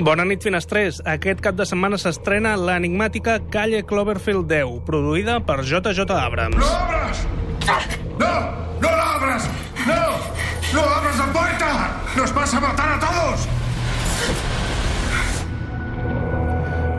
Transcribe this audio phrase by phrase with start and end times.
[0.00, 1.02] Bona nit, finestrers.
[1.04, 6.06] Aquest cap de setmana s'estrena l'enigmàtica Calle Cloverfield 10, produïda per J.J.
[6.16, 6.56] Abrams.
[6.56, 7.26] ¡No abras!
[8.16, 8.32] ¡No!
[8.80, 9.48] ¡No la abras!
[9.84, 10.02] ¡No!
[10.72, 11.72] ¡No abras la puerta!
[12.16, 13.59] ¡Nos vas a matar a todos!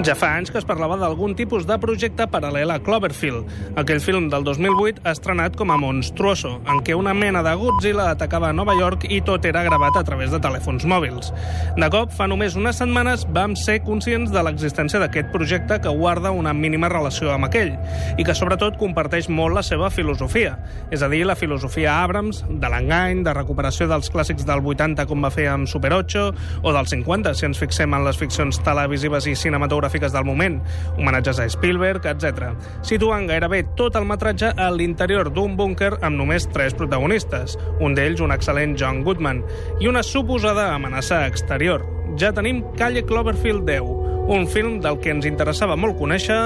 [0.01, 3.45] Ja fa anys que es parlava d'algun tipus de projecte paral·lel a Cloverfield,
[3.77, 8.49] aquell film del 2008 estrenat com a Monstruoso, en què una mena de Godzilla atacava
[8.49, 11.29] a Nova York i tot era gravat a través de telèfons mòbils.
[11.77, 16.33] De cop, fa només unes setmanes, vam ser conscients de l'existència d'aquest projecte que guarda
[16.33, 17.75] una mínima relació amb aquell
[18.17, 20.55] i que, sobretot, comparteix molt la seva filosofia,
[20.89, 25.21] és a dir, la filosofia Abrams de l'engany, de recuperació dels clàssics del 80 com
[25.21, 26.25] va fer amb Super 8
[26.63, 30.61] o dels 50, si ens fixem en les ficcions televisives i cinematogràfiques del moment,
[30.97, 32.53] homenatges a Spielberg, etc.
[32.87, 38.21] Situant gairebé tot el metratge a l'interior d'un búnquer amb només tres protagonistes, un d'ells
[38.21, 39.43] un excel·lent John Goodman,
[39.81, 41.83] i una suposada amenaça exterior.
[42.19, 46.37] Ja tenim Calle Cloverfield 10, un film del que ens interessava molt conèixer...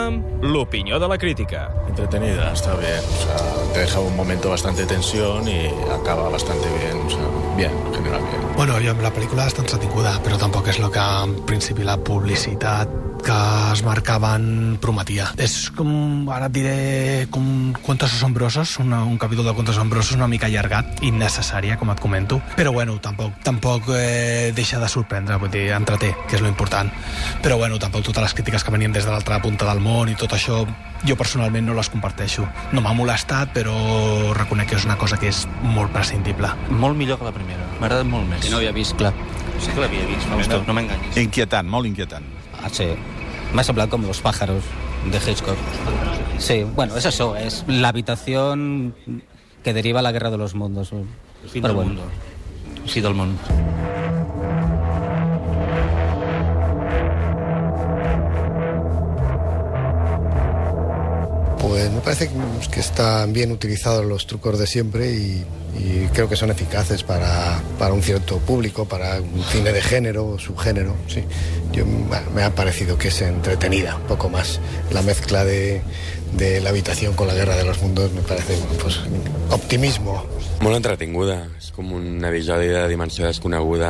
[0.46, 1.68] L'opinió de la crítica.
[1.88, 3.02] Entretenida, está bien.
[3.02, 6.98] O sea, te deja un momento bastante de tensión y acaba bastante bien.
[7.06, 8.42] O sea, bien, en general bien.
[8.56, 12.90] Bueno, jo, la pel·lícula està entretinguda, però tampoc és el que en principi la publicitat
[13.26, 13.36] que
[13.74, 15.32] es marcaven prometia.
[15.42, 15.90] És com,
[16.30, 16.76] ara et diré,
[17.34, 22.02] com Cuentos Asombrosos, una, un capítol de Cuentos Asombrosos una mica allargat, innecessària, com et
[22.04, 22.38] comento.
[22.56, 26.92] Però bueno, tampoc, tampoc eh, deixa de sorprendre, vull dir, entreté, que és lo important.
[27.42, 30.16] Però bueno, tampoc totes les crítiques que venien des de l'altra punta del món i
[30.20, 30.62] tot això,
[31.06, 32.46] jo personalment no les comparteixo.
[32.78, 33.74] No m'ha molestat, però
[34.38, 36.54] reconec que és una cosa que és molt prescindible.
[36.70, 37.66] Molt millor que la primera.
[37.80, 38.46] M'ha agradat molt més.
[38.46, 39.16] Que no havia vist, clar.
[39.58, 41.18] Sí que l'havia vist, no, no, no m'enganyis.
[41.26, 42.34] Inquietant, molt inquietant.
[42.62, 42.94] Ah, sí.
[43.54, 44.64] M'ha semblat com Los pájaros
[45.12, 45.58] de Hitchcock.
[46.38, 48.94] Sí, bueno, es eso, es la habitación
[49.64, 50.92] que deriva la guerra de los mundos.
[50.92, 51.90] El fin Però del bueno.
[51.94, 52.04] mundo.
[52.86, 53.38] Fi del món.
[61.68, 62.30] Pues me parece
[62.72, 65.44] que están bien utilizados los trucos de siempre y,
[66.14, 70.40] creo que son eficaces para, para un cierto público, para un cine de género o
[70.40, 70.96] subgénero.
[71.08, 71.24] Sí.
[71.74, 71.86] Yo,
[72.34, 74.60] me ha parecido que es entretenida, poco más.
[74.92, 75.82] La mezcla de,
[76.38, 79.00] de la habitación con la guerra de los mundos me parece pues,
[79.50, 80.24] optimismo.
[80.64, 81.36] Molt entretinguda.
[81.60, 83.90] És com un episodi de dimensió desconeguda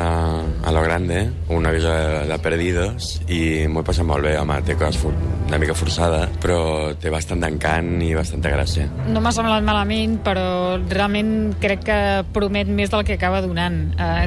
[0.66, 4.76] a lo grande, un episodi de Perdidos, i m'ho he passat molt bé, home, té
[4.80, 8.88] coses una mica forçada, però té bastant d'encant i bastanta gràcia.
[9.14, 12.00] No m'ha semblat malament, però realment crec que
[12.34, 13.78] promet més del que acaba donant.
[13.96, 14.26] Uh,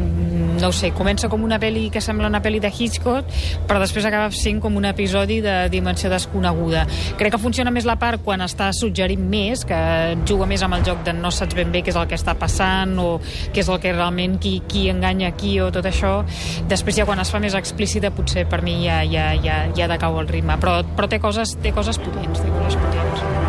[0.58, 3.28] no ho sé, comença com una pel·li que sembla una pel·li de Hitchcock,
[3.68, 6.86] però després acaba sent com un episodi de dimensió desconeguda.
[7.18, 9.78] Crec que funciona més la part quan està suggerint més, que
[10.28, 12.34] juga més amb el joc de no saps ben bé què és el que està
[12.38, 13.08] passant o
[13.52, 16.14] què és el que realment qui, qui enganya qui o tot això.
[16.70, 20.18] Després ja quan es fa més explícita potser per mi ja, ja, ja, ja decau
[20.22, 23.47] el ritme, però, però té coses, té coses potents, té coses potents.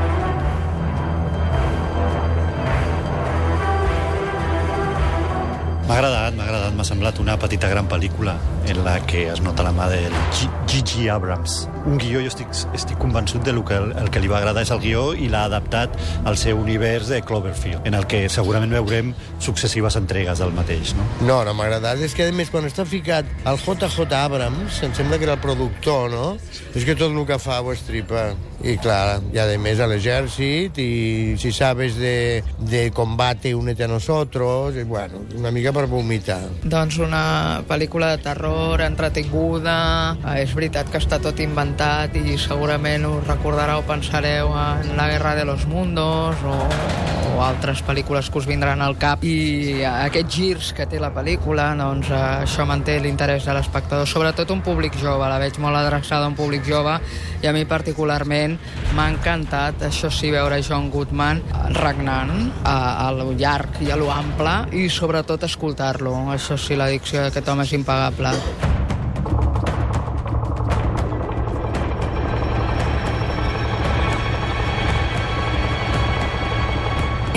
[5.90, 8.36] M'ha agradat, m'ha agradat, m'ha semblat una petita gran pel·lícula
[8.70, 11.08] en la que es nota la mà del G.G.
[11.10, 11.64] Abrams.
[11.90, 14.70] Un guió, jo estic, estic convençut de que el, el que li va agradar és
[14.70, 15.98] el guió i l'ha adaptat
[16.30, 21.08] al seu univers de Cloverfield, en el que segurament veurem successives entregues del mateix, no?
[21.26, 22.06] No, no m'ha agradat.
[22.06, 25.42] És que, a més, quan està ficat el JJ Abrams, em sembla que era el
[25.42, 26.36] productor, no?
[26.76, 28.36] És que tot el que fa ho estripa.
[28.60, 33.92] I, clar, i a més a l'exèrcit, i si sabes de, de combate, únete a
[33.92, 36.42] nosotros, i, bueno, una mica per vomitar.
[36.64, 39.78] Doncs una pel·lícula de terror, entretinguda,
[40.34, 45.36] eh, és veritat que està tot inventat i segurament us recordareu, pensareu en La guerra
[45.36, 46.58] de los mundos o,
[47.44, 52.12] altres pel·lícules que us vindran al cap i aquests girs que té la pel·lícula, doncs
[52.12, 56.32] eh, això manté l'interès de l'espectador, sobretot un públic jove, la veig molt adreçada a
[56.32, 56.98] un públic jove
[57.44, 58.58] i a mi particularment
[58.98, 61.44] m'ha encantat, això sí, veure John Goodman
[61.80, 66.16] regnant a, a lo llarg i a lo ample i sobretot escoltar-lo.
[66.36, 68.36] Això sí, l'addicció d'aquest home és impagable.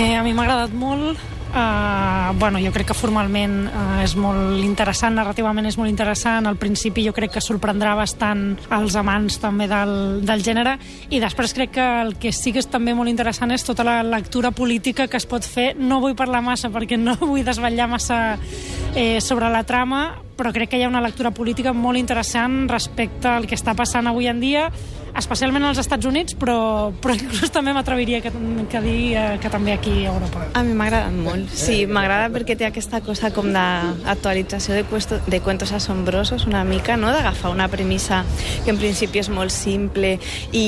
[0.03, 1.19] Eh, a mi m'ha agradat molt.
[1.53, 6.49] Uh, bueno, jo crec que formalment uh, és molt interessant, narrativament és molt interessant.
[6.49, 8.41] Al principi jo crec que sorprendrà bastant
[8.73, 9.93] els amants també del,
[10.25, 10.73] del gènere
[11.13, 14.01] i després crec que el que sí que és també molt interessant és tota la
[14.03, 15.69] lectura política que es pot fer.
[15.77, 18.19] No vull parlar massa perquè no vull desvetllar massa
[18.97, 23.29] eh, sobre la trama, però crec que hi ha una lectura política molt interessant respecte
[23.29, 24.67] al que està passant avui en dia
[25.15, 28.31] especialment als Estats Units, però, però inclús també m'atreviria que,
[28.69, 30.47] que dir eh, que també aquí a Europa.
[30.57, 35.19] A mi m'ha agradat molt, sí, m'agrada perquè té aquesta cosa com d'actualització de, cuesto,
[35.27, 37.11] de cuentos asombrosos una mica, no?
[37.13, 38.23] d'agafar una premissa
[38.65, 40.15] que en principi és molt simple
[40.51, 40.65] i,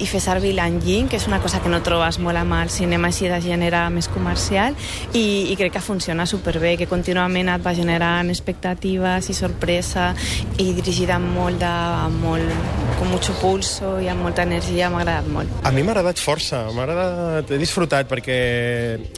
[0.00, 3.12] i fer servir l'enginy, que és una cosa que no trobes molt amb el cinema
[3.12, 4.74] així de gènere més comercial
[5.12, 10.10] i, i crec que funciona superbé, que contínuament et va generant expectatives i sorpresa
[10.58, 11.74] i dirigida molt de,
[12.18, 15.52] molt, com mucho pulso i amb molta energia, m'ha agradat molt.
[15.68, 18.36] A mi m'ha agradat força, m'ha agradat, he disfrutat perquè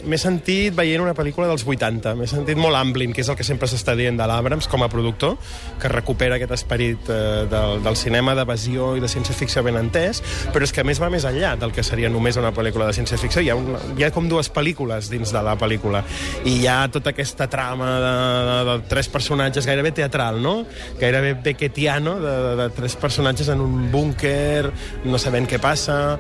[0.05, 3.47] m'he sentit veient una pel·lícula dels 80, m'he sentit molt Amblin, que és el que
[3.47, 5.37] sempre s'està dient de l'Abrams com a productor,
[5.81, 10.23] que recupera aquest esperit eh, del, del cinema d'evasió i de ciència-ficció ben entès,
[10.55, 12.97] però és que a més va més enllà del que seria només una pel·lícula de
[12.99, 13.45] ciència-ficció.
[13.45, 16.03] Hi ha, una, hi ha com dues pel·lícules dins de la pel·lícula
[16.45, 18.13] i hi ha tota aquesta trama de,
[18.49, 20.65] de, de tres personatges gairebé teatral, no?
[20.99, 24.71] Gairebé becketiano, de, de, de tres personatges en un búnquer,
[25.05, 26.19] no sabent què passa...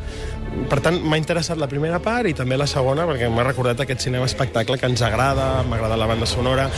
[0.48, 4.06] Per tant, m'ha interessat la primera part i també la segona perquè m'ha recordat aquest
[4.08, 6.70] cinema espectacle que ens agrada, m'agrada la banda sonora.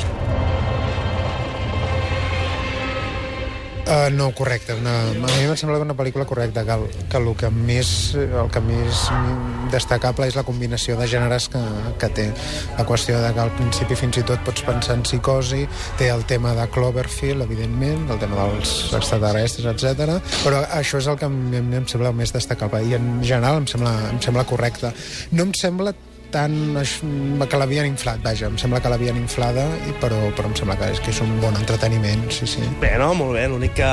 [3.86, 4.74] Uh, no, correcte.
[4.74, 8.50] Una, a mi em sembla una pel·lícula correcta, que el, que el que més, el
[8.52, 9.06] que més
[9.72, 11.62] destacable és la combinació de gèneres que,
[12.00, 12.26] que té.
[12.78, 15.64] La qüestió de que al principi fins i tot pots pensar en psicosi,
[15.98, 20.20] té el tema de Cloverfield, evidentment, el tema dels extraterrestres, etc.
[20.44, 21.40] però això és el que em,
[21.80, 24.94] em sembla més destacable i en general em sembla, em sembla correcte.
[25.32, 25.94] No em sembla
[26.32, 26.54] tant
[27.50, 29.66] que l'havien inflat, vaja, em sembla que l'havien inflada,
[30.02, 32.64] però, però em sembla que és, que és un bon entreteniment, sí, sí.
[32.82, 33.12] Bé, no?
[33.18, 33.90] Molt bé, l'únic que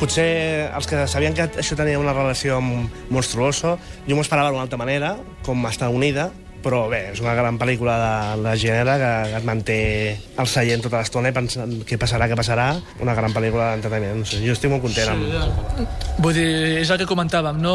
[0.00, 0.28] potser
[0.74, 3.76] els que sabien que això tenia una relació amb Monstruoso,
[4.08, 5.16] jo m'ho esperava d'una altra manera,
[5.46, 6.30] com està unida,
[6.62, 9.78] però bé, és una gran pel·lícula de, de gènere que, et manté
[10.40, 12.68] al seient tota l'estona i pensant què passarà, què passarà,
[13.02, 14.22] una gran pel·lícula d'entreteniment.
[14.22, 15.98] No sé, jo estic molt content amb...
[16.22, 16.48] Vull dir,
[16.82, 17.74] és el que comentàvem, no?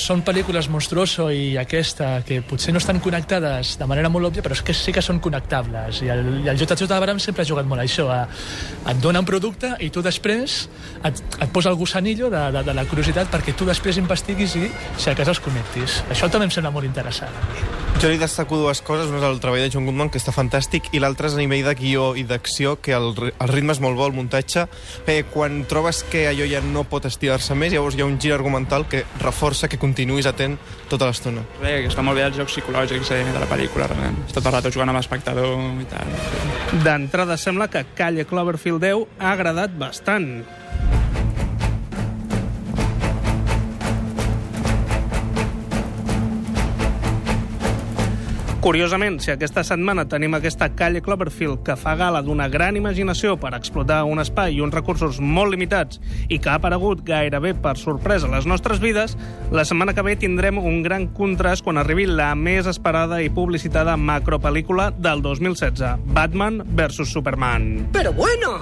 [0.00, 4.56] Són pel·lícules Monstruoso i aquesta, que potser no estan connectades de manera molt òbvia, però
[4.56, 6.02] és que sí que són connectables.
[6.04, 8.24] I el, i el JJ Abrams sempre ha jugat molt a això, a,
[8.90, 10.62] et dona un producte i tu després
[11.04, 14.66] et, et posa el gusanillo de, de, de la curiositat perquè tu després investiguis i
[14.96, 16.02] si a casa els connectis.
[16.10, 17.79] Això també em sembla molt interessant.
[18.00, 19.10] Jo li destaco dues coses.
[19.12, 21.66] Una és el treball de John Goodman, que està fantàstic, i l'altra és a nivell
[21.66, 24.62] de guió i d'acció, que el, el ritme és molt bo, el muntatge.
[25.04, 28.32] Bé, quan trobes que allò ja no pot estirar-se més, llavors hi ha un gir
[28.32, 30.56] argumental que reforça que continuïs atent
[30.88, 31.44] tota l'estona.
[31.60, 34.16] Bé, que està molt bé els jocs psicològics eh, de la pel·lícula, realment.
[34.24, 36.16] Està tot el rato jugant amb l'espectador i tal.
[36.86, 40.38] D'entrada sembla que Calle Cloverfield 10 ha agradat bastant.
[48.60, 53.54] Curiosament, si aquesta setmana tenim aquesta calle Cloverfield que fa gala d'una gran imaginació per
[53.56, 55.96] explotar un espai i uns recursos molt limitats
[56.28, 59.16] i que ha aparegut gairebé per sorpresa a les nostres vides,
[59.48, 63.96] la setmana que ve tindrem un gran contrast quan arribi la més esperada i publicitada
[63.96, 67.88] macropel·lícula del 2016, Batman vs Superman.
[67.96, 68.58] Pero bueno,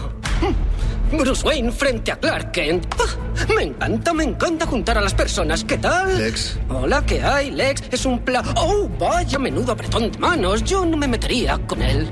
[1.11, 2.95] Bruce Wayne frente a Clark Kent.
[2.99, 5.65] Ah, me encanta, me encanta juntar a las personas.
[5.65, 6.19] ¿Qué tal?
[6.19, 6.59] Lex.
[6.69, 7.83] Hola, ¿qué hay, Lex?
[7.91, 8.45] Es un plan...
[8.57, 10.63] ¡Oh, vaya menudo apretón de manos!
[10.65, 12.09] Yo no me metería con él.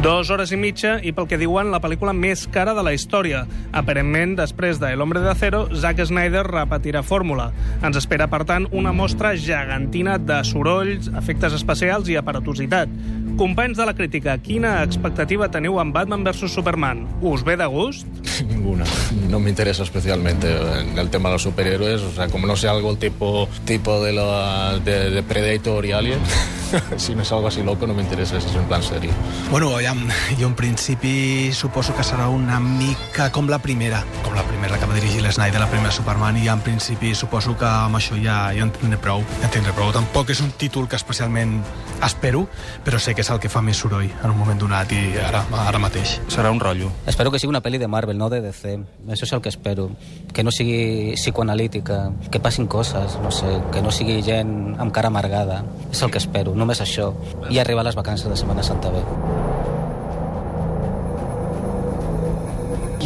[0.00, 3.42] Dos hores i mitja i pel que diuen la pel·lícula més cara de la història.
[3.76, 7.50] Aparentment, després de El hombre de acero, Zack Snyder repetirà fórmula.
[7.84, 12.88] Ens espera, per tant, una mostra gegantina de sorolls, efectes especials i aparatositat.
[13.36, 17.04] Companys de la crítica, quina expectativa teniu amb Batman vs Superman?
[17.20, 18.08] Us ve de gust?
[18.48, 18.88] Ninguna.
[19.28, 20.48] No me interesa especialmente
[20.80, 22.00] en el tema de los superhéroes.
[22.00, 26.20] O sea, como no sé algo tipo, tipo de, la, de, de Predator y Alien,
[26.96, 29.10] si no es algo así loco, no me interesa si es en plan serio.
[29.50, 34.44] Bueno, ja, jo en principi suposo que serà una mica com la primera, com la
[34.46, 38.18] primera que va dirigir l'Snyder, la primera Superman, i en principi suposo que amb això
[38.20, 39.24] ja, ja en tindré prou.
[39.40, 39.92] Ja en tindré prou.
[39.94, 41.60] Tampoc és un títol que especialment
[42.06, 42.46] espero,
[42.84, 45.42] però sé que és el que fa més soroll en un moment donat i ara,
[45.66, 46.18] ara mateix.
[46.30, 46.92] Serà un rotllo.
[47.10, 48.78] Espero que sigui una pel·li de Marvel, no de DC.
[49.08, 49.90] Això és el que espero.
[50.32, 55.10] Que no sigui psicoanalítica, que passin coses, no sé, que no sigui gent amb cara
[55.10, 55.64] amargada.
[55.90, 57.12] És el que espero, només això.
[57.50, 59.04] I arribar a les vacances de Setmana Santa bé.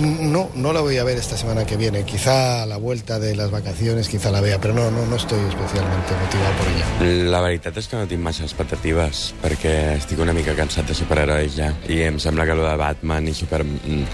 [0.00, 2.04] No, no la voy a ver esta semana que viene.
[2.04, 5.38] Quizá a la vuelta de las vacaciones, quizá la vea, pero no, no, no estoy
[5.48, 7.30] especialmente motivado por ella.
[7.30, 11.54] La veritat és que no tinc massa expectatives, perquè estic una mica cansat de superherois
[11.54, 11.70] ja.
[11.90, 13.62] I em sembla que lo de Batman i Super...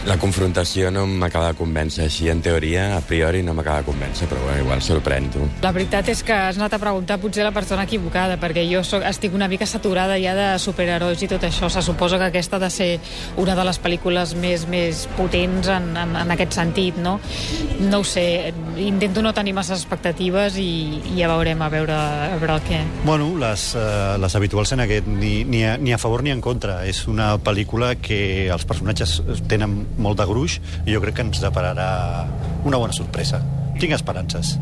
[0.07, 2.11] La confrontació no m'acaba de convèncer.
[2.11, 5.47] Així, en teoria, a priori, no m'acaba de convèncer, però bueno, igual sorprèn, tu.
[5.65, 9.07] La veritat és que has anat a preguntar potser la persona equivocada, perquè jo soc,
[9.09, 11.73] estic una mica saturada ja de superherois i tot això.
[11.73, 12.91] Se suposa que aquesta ha de ser
[13.41, 17.19] una de les pel·lícules més, més potents en, en, en aquest sentit, no?
[17.81, 20.71] No ho sé, intento no tenir masses expectatives i,
[21.13, 22.81] i ja veurem a veure, a veure el què.
[23.05, 26.43] Bueno, les, uh, les habituals en aquest, ni, ni, a, ni a favor ni en
[26.45, 26.81] contra.
[26.89, 31.43] És una pel·lícula que els personatges tenen molt de gruix i jo crec que ens
[31.43, 31.91] depararà
[32.65, 33.43] una bona sorpresa.
[33.81, 34.59] Tinc esperances.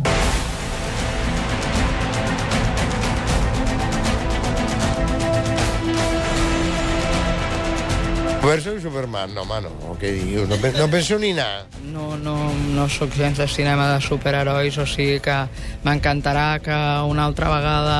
[8.49, 10.49] Versus Superman, no, home, no, què dius?
[10.49, 11.67] No, no penso ni anar.
[11.93, 15.37] No, no, no sóc gens de cinema de superherois, o sigui que
[15.85, 17.99] m'encantarà que una altra vegada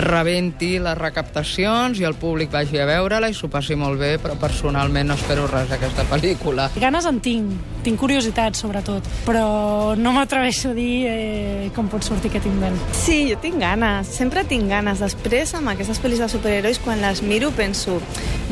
[0.00, 4.38] rebenti les recaptacions i el públic vagi a veure-la i s'ho passi molt bé, però
[4.40, 6.70] personalment no espero res d'aquesta pel·lícula.
[6.80, 7.52] Ganes en tinc,
[7.88, 12.76] tinc curiositat, sobretot, però no m'atreveixo a dir eh, com pot sortir aquest invent.
[12.92, 15.00] Sí, jo tinc ganes, sempre tinc ganes.
[15.00, 17.96] Després, amb aquestes pel·lis de superherois, quan les miro, penso,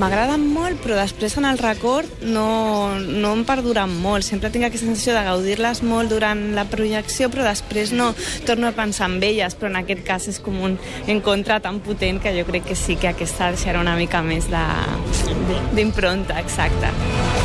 [0.00, 4.24] m'agraden molt, però després en el record no, no em perduren molt.
[4.24, 8.12] Sempre tinc aquesta sensació de gaudir-les molt durant la projecció, però després no
[8.48, 10.78] torno a pensar en elles, però en aquest cas és com un
[11.12, 14.48] encontre tan potent que jo crec que sí que aquesta deixarà una mica més
[15.76, 17.35] d'impronta, exacte.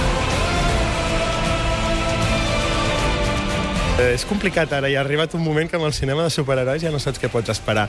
[4.16, 6.92] És complicat ara, i ha arribat un moment que amb el cinema de superherois ja
[6.94, 7.88] no saps què pots esperar.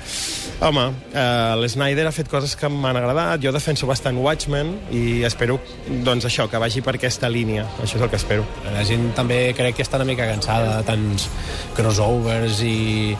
[0.62, 5.58] Home, eh, l'Snyder ha fet coses que m'han agradat, jo defenso bastant Watchmen i espero,
[6.06, 7.66] doncs això, que vagi per aquesta línia.
[7.82, 8.46] Això és el que espero.
[8.72, 11.28] La gent també crec que està una mica cansada de tants
[11.76, 13.16] crossovers i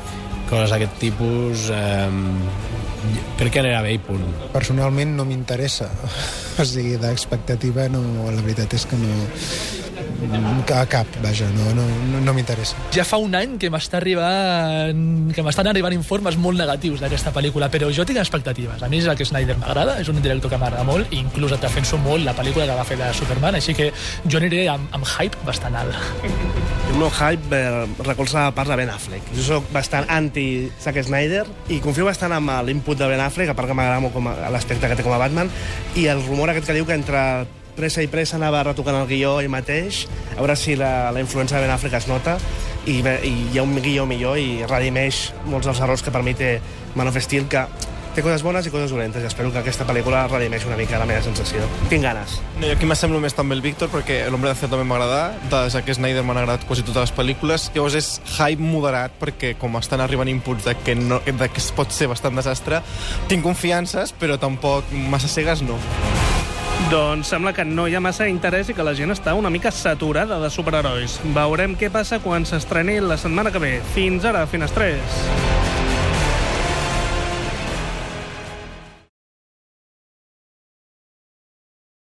[0.51, 1.71] coses d'aquest tipus.
[1.73, 2.11] Eh,
[3.39, 4.25] crec que anirà bé i punt.
[4.55, 5.89] Personalment no m'interessa.
[6.61, 9.17] O sigui, d'expectativa no, la veritat és que no...
[10.73, 12.76] A cap, vaja, no, no, no, no m'interessa.
[12.95, 17.69] Ja fa un any que m'està arribant que m'estan arribant informes molt negatius d'aquesta pel·lícula,
[17.73, 18.83] però jo tinc expectatives.
[18.83, 21.99] A mi Zack Snyder m'agrada, és un director que m'agrada molt, i inclús et defenso
[21.99, 23.91] molt la pel·lícula que va fer de Superman, així que
[24.26, 25.97] jo aniré amb, amb hype bastant alt.
[26.93, 29.33] El meu hype eh, recolza a part de Ben Affleck.
[29.37, 33.57] Jo sóc bastant anti Zack Snyder i confio bastant amb l'input de Ben Affleck, a
[33.59, 35.50] part que m'agrada molt com a- l'aspecte que té com a Batman,
[35.97, 37.23] i el rumor aquest que diu que entre
[37.76, 41.59] pressa i pressa anava retocant el guió ell mateix, a veure si la, la influència
[41.59, 42.37] de Ben Affleck es nota,
[42.87, 46.35] i, i hi ha un guió millor i redimeix molts dels errors que per mi
[46.38, 46.57] té
[46.95, 47.67] Man of Steel, que
[48.12, 51.07] té coses bones i coses dolentes, i espero que aquesta pel·lícula redimeix una mica la
[51.09, 51.64] meva sensació.
[51.88, 52.37] Tinc ganes.
[52.59, 55.62] No, jo aquí m'assemblo més també el Víctor, perquè l'Hombre de Acero també m'agrada, de
[55.73, 60.05] Zack Snyder m'han agradat quasi totes les pel·lícules, llavors és hype moderat, perquè com estan
[60.05, 62.83] arribant inputs de que, no, de que es pot ser bastant desastre,
[63.33, 65.81] tinc confiances, però tampoc massa cegues no.
[66.93, 69.71] Doncs sembla que no hi ha massa interès i que la gent està una mica
[69.73, 71.15] saturada de superherois.
[71.39, 73.73] Veurem què passa quan s'estreni la setmana que ve.
[73.95, 75.23] Fins ara, Finestrés.